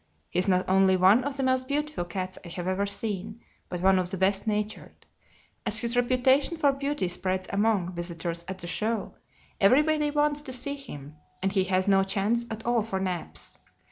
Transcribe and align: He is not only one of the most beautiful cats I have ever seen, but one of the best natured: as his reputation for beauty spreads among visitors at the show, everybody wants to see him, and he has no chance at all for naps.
He 0.31 0.39
is 0.39 0.47
not 0.47 0.67
only 0.67 0.97
one 0.97 1.23
of 1.25 1.37
the 1.37 1.43
most 1.43 1.67
beautiful 1.67 2.05
cats 2.05 2.35
I 2.43 2.47
have 2.47 2.65
ever 2.67 2.87
seen, 2.87 3.39
but 3.69 3.81
one 3.83 3.99
of 3.99 4.09
the 4.09 4.17
best 4.17 4.47
natured: 4.47 5.05
as 5.63 5.77
his 5.77 5.95
reputation 5.95 6.57
for 6.57 6.71
beauty 6.71 7.07
spreads 7.07 7.45
among 7.51 7.93
visitors 7.93 8.43
at 8.47 8.57
the 8.57 8.65
show, 8.65 9.13
everybody 9.59 10.09
wants 10.09 10.41
to 10.41 10.53
see 10.53 10.75
him, 10.75 11.17
and 11.43 11.51
he 11.51 11.65
has 11.65 11.87
no 11.87 12.03
chance 12.03 12.45
at 12.49 12.65
all 12.65 12.81
for 12.81 12.99
naps. 12.99 13.59